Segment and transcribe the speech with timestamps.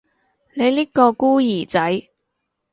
[0.55, 2.07] 你呢個孤兒仔